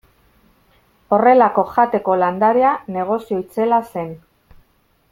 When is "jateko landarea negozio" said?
1.75-3.41